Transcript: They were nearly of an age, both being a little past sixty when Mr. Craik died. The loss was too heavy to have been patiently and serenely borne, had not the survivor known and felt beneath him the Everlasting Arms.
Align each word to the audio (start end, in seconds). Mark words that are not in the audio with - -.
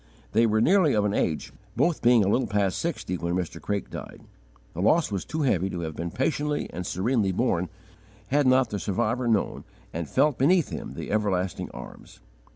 They 0.31 0.47
were 0.47 0.61
nearly 0.61 0.93
of 0.95 1.05
an 1.05 1.13
age, 1.13 1.53
both 1.75 2.01
being 2.01 2.23
a 2.23 2.27
little 2.27 2.47
past 2.47 2.79
sixty 2.79 3.17
when 3.19 3.35
Mr. 3.35 3.61
Craik 3.61 3.91
died. 3.91 4.23
The 4.73 4.81
loss 4.81 5.11
was 5.11 5.23
too 5.23 5.43
heavy 5.43 5.69
to 5.69 5.81
have 5.81 5.95
been 5.95 6.09
patiently 6.09 6.67
and 6.73 6.87
serenely 6.87 7.31
borne, 7.31 7.69
had 8.29 8.47
not 8.47 8.71
the 8.71 8.79
survivor 8.79 9.27
known 9.27 9.63
and 9.93 10.09
felt 10.09 10.39
beneath 10.39 10.69
him 10.69 10.93
the 10.95 11.11
Everlasting 11.11 11.69
Arms. 11.69 12.19